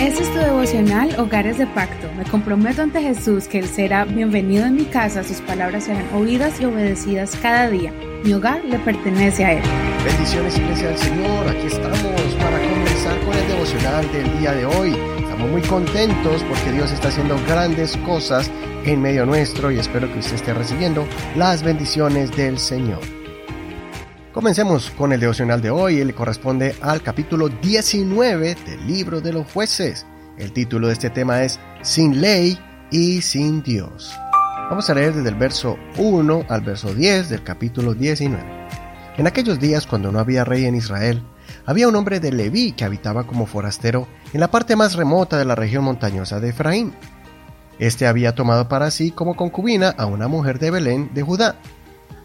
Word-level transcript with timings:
Este 0.00 0.22
es 0.22 0.32
tu 0.32 0.38
devocional 0.38 1.14
Hogares 1.18 1.58
de 1.58 1.66
Pacto. 1.66 2.08
Me 2.16 2.24
comprometo 2.24 2.82
ante 2.82 3.02
Jesús 3.02 3.48
que 3.48 3.58
Él 3.58 3.66
será 3.66 4.04
bienvenido 4.04 4.64
en 4.64 4.76
mi 4.76 4.84
casa, 4.84 5.24
sus 5.24 5.40
palabras 5.40 5.84
serán 5.84 6.06
oídas 6.14 6.60
y 6.60 6.64
obedecidas 6.64 7.36
cada 7.42 7.68
día. 7.68 7.92
Mi 8.24 8.32
hogar 8.32 8.64
le 8.64 8.78
pertenece 8.78 9.44
a 9.44 9.52
Él. 9.54 9.62
Bendiciones 10.04 10.56
Iglesia 10.56 10.88
del 10.88 10.98
Señor, 10.98 11.48
aquí 11.48 11.66
estamos 11.66 12.34
para 12.38 12.58
comenzar 12.60 13.18
con 13.20 13.34
el 13.34 13.48
devocional 13.48 14.12
del 14.12 14.38
día 14.38 14.52
de 14.52 14.66
hoy. 14.66 14.96
Estamos 15.20 15.50
muy 15.50 15.62
contentos 15.62 16.44
porque 16.44 16.72
Dios 16.72 16.90
está 16.92 17.08
haciendo 17.08 17.36
grandes 17.46 17.96
cosas 17.98 18.50
en 18.84 19.02
medio 19.02 19.26
nuestro 19.26 19.70
y 19.70 19.78
espero 19.78 20.10
que 20.12 20.20
usted 20.20 20.36
esté 20.36 20.54
recibiendo 20.54 21.06
las 21.36 21.62
bendiciones 21.62 22.34
del 22.36 22.58
Señor. 22.58 23.17
Comencemos 24.38 24.92
con 24.92 25.12
el 25.12 25.18
devocional 25.18 25.60
de 25.60 25.70
hoy, 25.70 25.98
él 25.98 26.14
corresponde 26.14 26.76
al 26.80 27.02
capítulo 27.02 27.48
19 27.48 28.54
del 28.54 28.86
libro 28.86 29.20
de 29.20 29.32
los 29.32 29.50
jueces. 29.50 30.06
El 30.36 30.52
título 30.52 30.86
de 30.86 30.92
este 30.92 31.10
tema 31.10 31.42
es 31.42 31.58
Sin 31.82 32.20
ley 32.20 32.56
y 32.92 33.20
sin 33.20 33.64
Dios. 33.64 34.16
Vamos 34.70 34.88
a 34.88 34.94
leer 34.94 35.12
desde 35.12 35.30
el 35.30 35.34
verso 35.34 35.76
1 35.96 36.44
al 36.48 36.60
verso 36.60 36.94
10 36.94 37.30
del 37.30 37.42
capítulo 37.42 37.94
19. 37.94 38.44
En 39.16 39.26
aquellos 39.26 39.58
días 39.58 39.88
cuando 39.88 40.12
no 40.12 40.20
había 40.20 40.44
rey 40.44 40.66
en 40.66 40.76
Israel, 40.76 41.20
había 41.66 41.88
un 41.88 41.96
hombre 41.96 42.20
de 42.20 42.30
Leví 42.30 42.70
que 42.70 42.84
habitaba 42.84 43.24
como 43.24 43.44
forastero 43.44 44.06
en 44.32 44.38
la 44.38 44.52
parte 44.52 44.76
más 44.76 44.94
remota 44.94 45.36
de 45.36 45.46
la 45.46 45.56
región 45.56 45.82
montañosa 45.82 46.38
de 46.38 46.50
Efraín. 46.50 46.94
Este 47.80 48.06
había 48.06 48.36
tomado 48.36 48.68
para 48.68 48.92
sí 48.92 49.10
como 49.10 49.34
concubina 49.34 49.88
a 49.88 50.06
una 50.06 50.28
mujer 50.28 50.60
de 50.60 50.70
Belén 50.70 51.10
de 51.12 51.22
Judá 51.22 51.56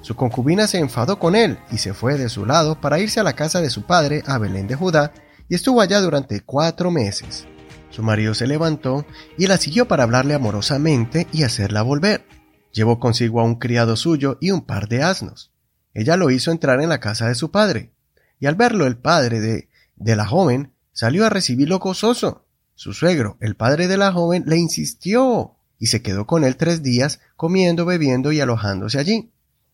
su 0.04 0.16
concubina 0.16 0.68
se 0.68 0.80
enfadó 0.80 1.18
con 1.18 1.34
él 1.34 1.58
y 1.72 1.78
se 1.78 1.94
fue 1.94 2.18
de 2.18 2.28
su 2.28 2.46
lado 2.46 2.80
para 2.80 3.00
irse 3.00 3.22
a 3.22 3.24
la 3.24 3.34
casa 3.34 3.62
de 3.62 3.70
su 3.70 3.84
padre 3.84 4.22
a 4.28 4.38
Belén 4.38 4.68
de 4.68 4.76
Judá 4.76 5.14
y 5.48 5.56
estuvo 5.56 5.80
allá 5.80 6.02
durante 6.02 6.42
cuatro 6.42 6.92
meses. 6.92 7.48
Su 7.90 8.04
marido 8.04 8.34
se 8.34 8.46
levantó 8.46 9.06
y 9.38 9.48
la 9.48 9.56
siguió 9.58 9.88
para 9.88 10.04
hablarle 10.04 10.34
amorosamente 10.34 11.26
y 11.32 11.44
hacerla 11.44 11.84
volver. 11.84 12.26
Llevó 12.74 13.00
consigo 13.00 13.40
a 13.40 13.46
un 13.46 13.56
criado 13.56 13.96
suyo 13.96 14.38
y 14.42 14.52
un 14.52 14.66
par 14.66 14.90
de 14.90 15.04
asnos. 15.04 15.54
Ella 15.94 16.18
lo 16.18 16.32
hizo 16.32 16.52
entrar 16.52 16.82
en 16.82 16.90
la 16.90 17.00
casa 17.00 17.30
de 17.30 17.36
su 17.36 17.50
padre, 17.52 17.94
y 18.40 18.48
al 18.48 18.56
verlo 18.56 18.88
el 18.88 18.98
padre 18.98 19.40
de, 19.40 19.70
de 19.96 20.16
la 20.18 20.26
joven 20.26 20.74
salió 20.92 21.26
a 21.26 21.30
recibirlo 21.30 21.80
gozoso. 21.80 22.46
Su 22.76 22.94
suegro, 22.94 23.38
el 23.40 23.56
padre 23.56 23.88
de 23.88 23.96
la 23.96 24.12
joven, 24.12 24.44
le 24.48 24.58
insistió 24.58 25.56
y 25.80 25.88
se 25.88 26.02
quedó 26.02 26.26
con 26.26 26.44
él 26.44 26.58
tres 26.58 26.84
días 26.84 27.22
comiendo, 27.38 27.86
bebiendo 27.86 28.34
y 28.34 28.42
alojándose 28.42 29.00
allí. 29.00 29.33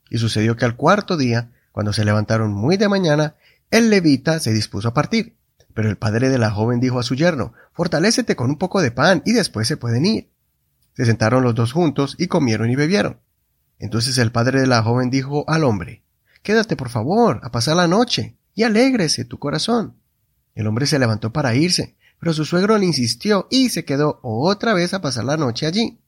Y 0.09 0.17
sucedió 0.17 0.55
que 0.55 0.65
al 0.65 0.75
cuarto 0.75 1.17
día, 1.17 1.51
cuando 1.71 1.93
se 1.93 2.05
levantaron 2.05 2.51
muy 2.51 2.77
de 2.77 2.89
mañana, 2.89 3.35
el 3.71 3.89
levita 3.89 4.39
se 4.39 4.53
dispuso 4.53 4.87
a 4.87 4.93
partir. 4.93 5.35
Pero 5.73 5.89
el 5.89 5.97
padre 5.97 6.29
de 6.29 6.37
la 6.37 6.51
joven 6.51 6.79
dijo 6.79 6.99
a 6.99 7.03
su 7.03 7.15
yerno, 7.15 7.53
Fortalécete 7.73 8.35
con 8.35 8.49
un 8.49 8.57
poco 8.57 8.81
de 8.81 8.91
pan 8.91 9.21
y 9.25 9.33
después 9.33 9.67
se 9.67 9.77
pueden 9.77 10.05
ir. 10.05 10.29
Se 10.95 11.05
sentaron 11.05 11.43
los 11.43 11.55
dos 11.55 11.71
juntos 11.71 12.15
y 12.17 12.27
comieron 12.27 12.69
y 12.69 12.75
bebieron. 12.75 13.19
Entonces 13.77 14.17
el 14.17 14.31
padre 14.31 14.59
de 14.59 14.67
la 14.67 14.83
joven 14.83 15.09
dijo 15.09 15.45
al 15.47 15.63
hombre, 15.63 16.03
Quédate 16.43 16.75
por 16.75 16.89
favor 16.89 17.39
a 17.43 17.51
pasar 17.51 17.77
la 17.77 17.87
noche 17.87 18.35
y 18.55 18.63
alégrese 18.63 19.25
tu 19.25 19.39
corazón. 19.39 19.95
El 20.55 20.67
hombre 20.67 20.85
se 20.85 20.99
levantó 20.99 21.31
para 21.31 21.55
irse, 21.55 21.95
pero 22.19 22.33
su 22.33 22.43
suegro 22.43 22.77
le 22.77 22.85
insistió 22.85 23.47
y 23.49 23.69
se 23.69 23.85
quedó 23.85 24.19
otra 24.23 24.73
vez 24.73 24.93
a 24.93 25.01
pasar 25.01 25.23
la 25.23 25.37
noche 25.37 25.65
allí. 25.65 25.99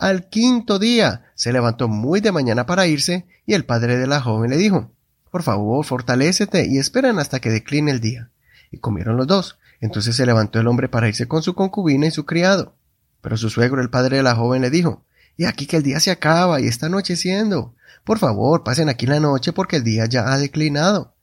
Al 0.00 0.30
quinto 0.30 0.78
día 0.78 1.26
se 1.34 1.52
levantó 1.52 1.86
muy 1.86 2.22
de 2.22 2.32
mañana 2.32 2.64
para 2.64 2.86
irse 2.86 3.26
y 3.44 3.52
el 3.52 3.66
padre 3.66 3.98
de 3.98 4.06
la 4.06 4.22
joven 4.22 4.48
le 4.48 4.56
dijo, 4.56 4.90
Por 5.30 5.42
favor, 5.42 5.84
fortalécete 5.84 6.66
y 6.66 6.78
esperen 6.78 7.18
hasta 7.18 7.38
que 7.38 7.50
decline 7.50 7.90
el 7.90 8.00
día. 8.00 8.30
Y 8.70 8.78
comieron 8.78 9.18
los 9.18 9.26
dos. 9.26 9.58
Entonces 9.78 10.16
se 10.16 10.24
levantó 10.24 10.58
el 10.58 10.68
hombre 10.68 10.88
para 10.88 11.06
irse 11.06 11.28
con 11.28 11.42
su 11.42 11.54
concubina 11.54 12.06
y 12.06 12.12
su 12.12 12.24
criado. 12.24 12.76
Pero 13.20 13.36
su 13.36 13.50
suegro, 13.50 13.82
el 13.82 13.90
padre 13.90 14.16
de 14.16 14.22
la 14.22 14.34
joven, 14.34 14.62
le 14.62 14.70
dijo, 14.70 15.04
Y 15.36 15.44
aquí 15.44 15.66
que 15.66 15.76
el 15.76 15.82
día 15.82 16.00
se 16.00 16.10
acaba 16.10 16.62
y 16.62 16.66
está 16.66 16.86
anocheciendo. 16.86 17.74
Por 18.02 18.18
favor, 18.18 18.64
pasen 18.64 18.88
aquí 18.88 19.04
la 19.04 19.20
noche 19.20 19.52
porque 19.52 19.76
el 19.76 19.84
día 19.84 20.06
ya 20.06 20.32
ha 20.32 20.38
declinado. 20.38 21.14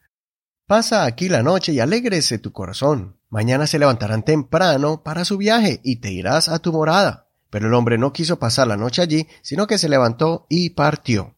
Pasa 0.68 1.06
aquí 1.06 1.29
la 1.29 1.41
noche 1.41 1.73
y 1.73 1.79
alégrese 1.79 2.38
tu 2.38 2.52
corazón. 2.52 3.18
Mañana 3.29 3.66
se 3.66 3.79
levantarán 3.79 4.22
temprano 4.22 5.02
para 5.02 5.25
su 5.25 5.40
viaje 5.40 5.81
y 5.84 5.96
te 5.96 6.12
irás 6.12 6.47
a 6.47 6.59
tu 6.59 6.72
morada. 6.72 7.27
Pero 7.50 7.68
el 7.68 7.74
hombre 7.74 7.97
no 7.97 8.13
quiso 8.13 8.40
pasar 8.40 8.68
la 8.68 8.78
noche 8.78 9.02
allí, 9.02 9.28
sino 9.41 9.68
que 9.68 9.78
se 9.78 9.90
levantó 9.90 10.46
y 10.50 10.72
partió. 10.72 11.35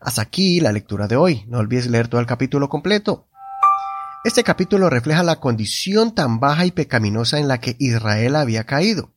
Hasta 0.00 0.22
aquí 0.22 0.60
la 0.60 0.72
lectura 0.72 1.06
de 1.06 1.16
hoy. 1.16 1.44
No 1.46 1.58
olvides 1.58 1.88
leer 1.88 2.08
todo 2.08 2.20
el 2.20 2.26
capítulo 2.26 2.68
completo. 2.68 3.26
Este 4.24 4.44
capítulo 4.44 4.90
refleja 4.90 5.22
la 5.22 5.40
condición 5.40 6.14
tan 6.14 6.40
baja 6.40 6.66
y 6.66 6.72
pecaminosa 6.72 7.38
en 7.38 7.48
la 7.48 7.58
que 7.58 7.76
Israel 7.78 8.36
había 8.36 8.64
caído. 8.64 9.12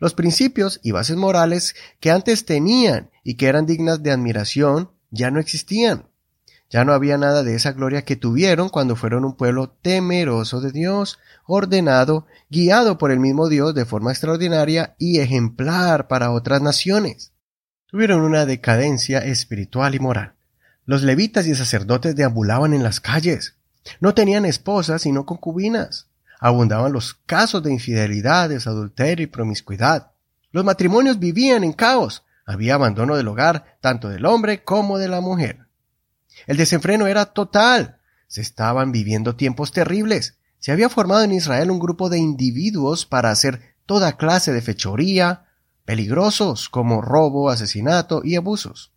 Los 0.00 0.14
principios 0.14 0.80
y 0.82 0.90
bases 0.90 1.16
morales 1.16 1.76
que 2.00 2.10
antes 2.10 2.44
tenían 2.44 3.10
y 3.22 3.34
que 3.34 3.46
eran 3.46 3.66
dignas 3.66 4.02
de 4.02 4.10
admiración 4.10 4.90
ya 5.10 5.30
no 5.30 5.40
existían. 5.40 6.07
Ya 6.70 6.84
no 6.84 6.92
había 6.92 7.16
nada 7.16 7.42
de 7.44 7.54
esa 7.54 7.72
gloria 7.72 8.02
que 8.02 8.16
tuvieron 8.16 8.68
cuando 8.68 8.94
fueron 8.94 9.24
un 9.24 9.36
pueblo 9.36 9.70
temeroso 9.80 10.60
de 10.60 10.70
Dios, 10.70 11.18
ordenado, 11.46 12.26
guiado 12.50 12.98
por 12.98 13.10
el 13.10 13.20
mismo 13.20 13.48
Dios 13.48 13.74
de 13.74 13.86
forma 13.86 14.10
extraordinaria 14.10 14.94
y 14.98 15.20
ejemplar 15.20 16.08
para 16.08 16.30
otras 16.30 16.60
naciones. 16.60 17.32
Tuvieron 17.86 18.20
una 18.20 18.44
decadencia 18.44 19.20
espiritual 19.20 19.94
y 19.94 19.98
moral. 19.98 20.34
Los 20.84 21.02
levitas 21.02 21.46
y 21.46 21.54
sacerdotes 21.54 22.14
deambulaban 22.16 22.74
en 22.74 22.82
las 22.82 23.00
calles. 23.00 23.56
No 24.00 24.12
tenían 24.12 24.44
esposas 24.44 25.00
sino 25.02 25.24
concubinas. 25.24 26.08
Abundaban 26.38 26.92
los 26.92 27.14
casos 27.14 27.62
de 27.62 27.72
infidelidades, 27.72 28.66
adulterio 28.66 29.24
y 29.24 29.28
promiscuidad. 29.28 30.10
Los 30.52 30.66
matrimonios 30.66 31.18
vivían 31.18 31.64
en 31.64 31.72
caos. 31.72 32.24
Había 32.44 32.74
abandono 32.74 33.16
del 33.16 33.28
hogar, 33.28 33.78
tanto 33.80 34.10
del 34.10 34.26
hombre 34.26 34.64
como 34.64 34.98
de 34.98 35.08
la 35.08 35.22
mujer. 35.22 35.67
El 36.46 36.56
desenfreno 36.56 37.06
era 37.06 37.26
total. 37.26 37.98
Se 38.26 38.40
estaban 38.40 38.92
viviendo 38.92 39.36
tiempos 39.36 39.72
terribles. 39.72 40.38
Se 40.58 40.72
había 40.72 40.88
formado 40.88 41.22
en 41.22 41.32
Israel 41.32 41.70
un 41.70 41.78
grupo 41.78 42.08
de 42.08 42.18
individuos 42.18 43.06
para 43.06 43.30
hacer 43.30 43.76
toda 43.86 44.16
clase 44.16 44.52
de 44.52 44.60
fechoría, 44.60 45.46
peligrosos 45.84 46.68
como 46.68 47.00
robo, 47.00 47.48
asesinato 47.48 48.20
y 48.24 48.36
abusos. 48.36 48.92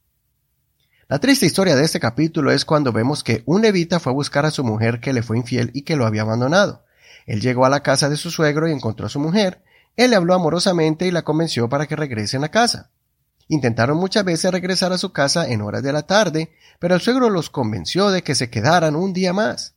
La 1.07 1.19
triste 1.19 1.45
historia 1.45 1.75
de 1.75 1.83
este 1.83 1.99
capítulo 1.99 2.51
es 2.51 2.65
cuando 2.65 2.91
vemos 2.91 3.23
que 3.23 3.43
un 3.45 3.61
levita 3.61 3.99
fue 3.99 4.11
a 4.11 4.15
buscar 4.15 4.45
a 4.45 4.51
su 4.51 4.63
mujer 4.63 4.99
que 5.01 5.13
le 5.13 5.23
fue 5.23 5.37
infiel 5.37 5.71
y 5.73 5.81
que 5.83 5.95
lo 5.95 6.05
había 6.05 6.21
abandonado. 6.21 6.85
Él 7.25 7.41
llegó 7.41 7.65
a 7.65 7.69
la 7.69 7.83
casa 7.83 8.09
de 8.09 8.17
su 8.17 8.31
suegro 8.31 8.67
y 8.67 8.71
encontró 8.71 9.05
a 9.05 9.09
su 9.09 9.19
mujer. 9.19 9.61
Él 9.97 10.11
le 10.11 10.15
habló 10.15 10.33
amorosamente 10.33 11.05
y 11.07 11.11
la 11.11 11.23
convenció 11.23 11.69
para 11.69 11.85
que 11.85 11.95
regrese 11.95 12.37
a 12.37 12.47
casa. 12.49 12.91
Intentaron 13.51 13.97
muchas 13.97 14.23
veces 14.23 14.49
regresar 14.49 14.93
a 14.93 14.97
su 14.97 15.11
casa 15.11 15.45
en 15.45 15.59
horas 15.61 15.83
de 15.83 15.91
la 15.91 16.03
tarde, 16.03 16.53
pero 16.79 16.95
el 16.95 17.01
suegro 17.01 17.29
los 17.29 17.49
convenció 17.49 18.09
de 18.09 18.23
que 18.23 18.33
se 18.33 18.49
quedaran 18.49 18.95
un 18.95 19.11
día 19.11 19.33
más. 19.33 19.75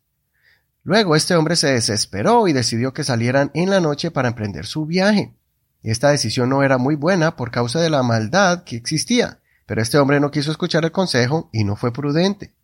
Luego 0.85 1.17
este 1.17 1.35
hombre 1.35 1.57
se 1.57 1.73
desesperó 1.73 2.47
y 2.47 2.53
decidió 2.53 2.95
que 2.95 3.03
salieran 3.03 3.51
en 3.53 3.71
la 3.71 3.81
noche 3.81 4.12
para 4.12 4.29
emprender 4.29 4.65
su 4.65 4.87
viaje. 4.87 5.35
Esta 5.83 6.11
decisión 6.11 6.51
no 6.51 6.62
era 6.62 6.79
muy 6.79 6.95
buena 6.95 7.35
por 7.35 7.51
causa 7.51 7.81
de 7.81 7.91
la 7.91 8.05
maldad 8.05 8.62
que 8.62 8.77
existía, 8.77 9.41
pero 9.67 9.83
este 9.83 9.99
hombre 9.99 10.21
no 10.21 10.31
quiso 10.31 10.53
escuchar 10.53 10.85
el 10.85 10.93
consejo 10.93 11.51
y 11.53 11.65
no 11.65 11.75
fue 11.75 11.93
prudente. 11.93 12.55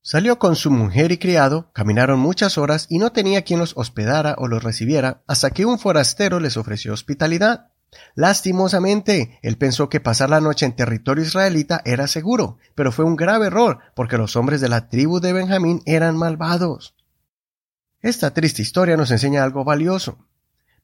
Salió 0.00 0.38
con 0.38 0.56
su 0.56 0.70
mujer 0.70 1.12
y 1.12 1.18
criado, 1.18 1.70
caminaron 1.74 2.18
muchas 2.18 2.56
horas 2.56 2.86
y 2.88 2.96
no 2.96 3.12
tenía 3.12 3.42
quien 3.42 3.58
los 3.60 3.76
hospedara 3.76 4.36
o 4.38 4.48
los 4.48 4.64
recibiera 4.64 5.22
hasta 5.26 5.50
que 5.50 5.66
un 5.66 5.78
forastero 5.78 6.40
les 6.40 6.56
ofreció 6.56 6.94
hospitalidad. 6.94 7.69
Lastimosamente, 8.14 9.38
él 9.42 9.58
pensó 9.58 9.88
que 9.88 10.00
pasar 10.00 10.30
la 10.30 10.40
noche 10.40 10.66
en 10.66 10.76
territorio 10.76 11.24
israelita 11.24 11.82
era 11.84 12.06
seguro, 12.06 12.58
pero 12.74 12.92
fue 12.92 13.04
un 13.04 13.16
grave 13.16 13.46
error, 13.46 13.80
porque 13.94 14.18
los 14.18 14.36
hombres 14.36 14.60
de 14.60 14.68
la 14.68 14.88
tribu 14.88 15.20
de 15.20 15.32
Benjamín 15.32 15.82
eran 15.86 16.16
malvados. 16.16 16.94
Esta 18.00 18.32
triste 18.32 18.62
historia 18.62 18.96
nos 18.96 19.10
enseña 19.10 19.42
algo 19.42 19.64
valioso. 19.64 20.26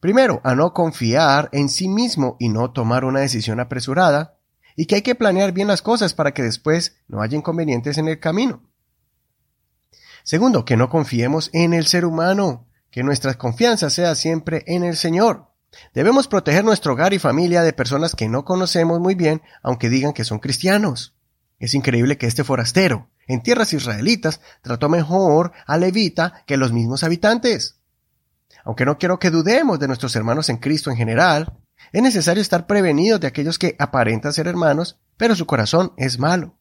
Primero, 0.01 0.41
a 0.45 0.55
no 0.55 0.73
confiar 0.73 1.49
en 1.53 1.69
sí 1.69 1.89
mismo 1.89 2.37
y 2.39 2.49
no 2.49 2.73
tomar 2.73 3.05
una 3.05 3.21
decisión 3.21 3.61
apresurada, 3.61 4.37
y 4.77 4.87
que 4.87 4.97
hay 4.97 5.03
que 5.03 5.15
planear 5.15 5.53
bien 5.53 5.69
las 5.69 5.81
cosas 5.81 6.13
para 6.13 6.35
que 6.35 6.43
después 6.43 6.99
no 7.09 7.23
haya 7.23 7.39
inconvenientes 7.39 7.97
en 7.97 8.09
el 8.09 8.21
camino. 8.21 8.63
Segundo, 10.23 10.65
que 10.65 10.77
no 10.77 10.91
confiemos 10.91 11.51
en 11.53 11.73
el 11.73 11.87
ser 11.87 12.05
humano, 12.05 12.67
que 12.91 13.03
nuestra 13.03 13.35
confianza 13.35 13.89
sea 13.91 14.15
siempre 14.15 14.65
en 14.67 14.85
el 14.85 14.97
Señor. 14.97 15.49
Debemos 15.95 16.29
proteger 16.29 16.65
nuestro 16.65 16.93
hogar 16.93 17.15
y 17.15 17.19
familia 17.19 17.63
de 17.63 17.73
personas 17.73 18.15
que 18.15 18.29
no 18.29 18.45
conocemos 18.45 19.01
muy 19.01 19.15
bien, 19.15 19.43
aunque 19.63 19.89
digan 19.89 20.13
que 20.13 20.25
son 20.25 20.39
cristianos. 20.39 21.15
Es 21.59 21.75
increíble 21.75 22.19
que 22.19 22.27
este 22.27 22.45
forastero, 22.45 23.09
en 23.27 23.43
tierras 23.43 23.73
israelitas, 23.73 24.41
trató 24.63 24.89
mejor 24.89 25.53
a 25.67 25.79
Levita 25.79 26.45
que 26.47 26.57
los 26.57 26.73
mismos 26.73 27.03
habitantes. 27.03 27.81
Aunque 28.65 28.85
no 28.85 28.99
quiero 28.99 29.19
que 29.19 29.31
dudemos 29.31 29.79
de 29.79 29.87
nuestros 29.87 30.17
hermanos 30.17 30.49
en 30.49 30.59
Cristo 30.59 30.91
en 30.91 30.97
general, 30.97 31.59
es 31.93 32.03
necesario 32.03 32.43
estar 32.43 32.67
prevenidos 32.67 33.21
de 33.21 33.27
aquellos 33.27 33.59
que 33.59 33.77
aparentan 33.79 34.33
ser 34.33 34.49
hermanos, 34.49 34.99
pero 35.17 35.37
su 35.37 35.47
corazón 35.47 35.93
es 35.97 36.19
malo. 36.19 36.57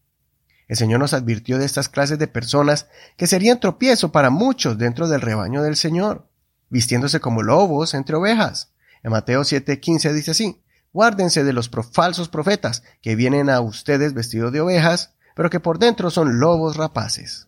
El 0.67 0.77
Señor 0.77 0.99
nos 0.99 1.13
advirtió 1.13 1.57
de 1.57 1.65
estas 1.65 1.89
clases 1.89 2.17
de 2.17 2.27
personas 2.27 2.87
que 3.17 3.27
serían 3.27 3.59
tropiezo 3.59 4.11
para 4.11 4.29
muchos 4.29 4.77
dentro 4.77 5.07
del 5.07 5.21
rebaño 5.21 5.61
del 5.61 5.75
Señor. 5.75 6.29
vistiéndose 6.67 7.19
como 7.19 7.43
lobos 7.43 7.93
entre 7.93 8.15
ovejas. 8.15 8.73
En 9.05 9.11
Mateo 9.11 9.43
7:15 9.43 10.13
dice 10.13 10.31
así, 10.31 10.63
Guárdense 10.91 11.43
de 11.43 11.53
los 11.53 11.69
falsos 11.91 12.27
profetas 12.27 12.81
que 13.03 13.15
vienen 13.15 13.51
a 13.51 13.61
ustedes 13.61 14.15
vestidos 14.15 14.51
de 14.51 14.61
ovejas, 14.61 15.11
pero 15.35 15.51
que 15.51 15.59
por 15.59 15.77
dentro 15.77 16.09
son 16.09 16.39
lobos 16.39 16.75
rapaces. 16.75 17.47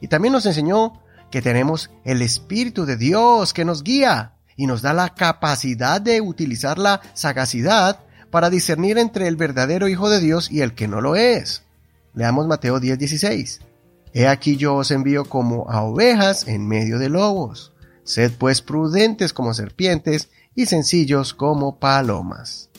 Y 0.00 0.08
también 0.08 0.32
nos 0.32 0.46
enseñó 0.46 1.00
que 1.30 1.42
tenemos 1.42 1.90
el 2.02 2.22
Espíritu 2.22 2.86
de 2.86 2.96
Dios 2.96 3.52
que 3.52 3.64
nos 3.64 3.84
guía 3.84 4.32
y 4.56 4.66
nos 4.66 4.82
da 4.82 4.92
la 4.94 5.14
capacidad 5.14 6.00
de 6.00 6.20
utilizar 6.20 6.76
la 6.76 7.00
sagacidad 7.12 8.00
para 8.32 8.50
discernir 8.50 8.98
entre 8.98 9.28
el 9.28 9.36
verdadero 9.36 9.86
Hijo 9.86 10.10
de 10.10 10.18
Dios 10.18 10.50
y 10.50 10.62
el 10.62 10.74
que 10.74 10.88
no 10.88 11.00
lo 11.00 11.14
es. 11.14 11.62
Leamos 12.14 12.48
Mateo 12.48 12.80
10:16. 12.80 13.60
He 14.12 14.26
aquí 14.26 14.56
yo 14.56 14.74
os 14.74 14.90
envío 14.90 15.24
como 15.26 15.70
a 15.70 15.82
ovejas 15.82 16.48
en 16.48 16.66
medio 16.66 16.98
de 16.98 17.10
lobos. 17.10 17.70
Sed 18.02 18.32
pues 18.36 18.60
prudentes 18.60 19.32
como 19.32 19.54
serpientes 19.54 20.30
y 20.54 20.66
sencillos 20.66 21.34
como 21.34 21.78
palomas. 21.78 22.70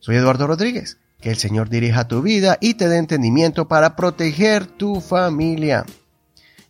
Soy 0.00 0.16
Eduardo 0.16 0.46
Rodríguez. 0.46 0.98
Que 1.20 1.30
el 1.30 1.36
Señor 1.36 1.68
dirija 1.68 2.06
tu 2.06 2.22
vida 2.22 2.58
y 2.60 2.74
te 2.74 2.88
dé 2.88 2.96
entendimiento 2.96 3.66
para 3.66 3.96
proteger 3.96 4.66
tu 4.66 5.00
familia. 5.00 5.84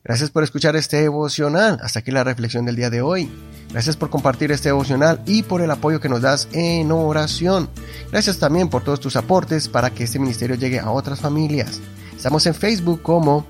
Gracias 0.02 0.30
por 0.30 0.42
escuchar 0.42 0.74
este 0.74 1.02
devocional. 1.02 1.78
Hasta 1.82 1.98
aquí 1.98 2.10
la 2.10 2.24
reflexión 2.24 2.64
del 2.64 2.76
día 2.76 2.88
de 2.88 3.02
hoy. 3.02 3.30
Gracias 3.70 3.98
por 3.98 4.08
compartir 4.08 4.50
este 4.50 4.70
devocional 4.70 5.20
y 5.26 5.42
por 5.42 5.60
el 5.60 5.70
apoyo 5.70 6.00
que 6.00 6.08
nos 6.08 6.22
das 6.22 6.48
en 6.52 6.90
oración. 6.90 7.68
Gracias 8.10 8.38
también 8.38 8.70
por 8.70 8.82
todos 8.82 9.00
tus 9.00 9.16
aportes 9.16 9.68
para 9.68 9.90
que 9.90 10.04
este 10.04 10.18
ministerio 10.18 10.56
llegue 10.56 10.80
a 10.80 10.90
otras 10.90 11.20
familias. 11.20 11.80
Estamos 12.16 12.46
en 12.46 12.54
Facebook 12.54 13.02
como 13.02 13.46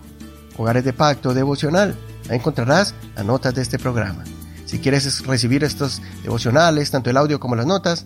Hogares 0.57 0.85
de 0.85 0.93
Pacto 0.93 1.33
Devocional. 1.33 1.97
Ahí 2.29 2.39
encontrarás 2.39 2.93
las 3.15 3.25
notas 3.25 3.55
de 3.55 3.63
este 3.63 3.79
programa. 3.79 4.25
Si 4.69 4.79
quieres 4.81 5.25
recibir 5.25 5.63
estos 5.65 6.03
devocionales, 6.23 6.91
tanto 6.91 7.09
el 7.09 7.17
audio 7.17 7.41
como 7.41 7.57
las 7.57 7.65
notas, 7.65 8.05